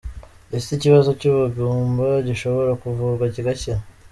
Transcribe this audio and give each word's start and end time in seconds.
Ese 0.57 0.69
ikibazo 0.77 1.09
cy’ubugumba 1.19 2.07
gishobora 2.27 2.71
kuvurwa 2.81 3.25
kigakira?. 3.33 3.79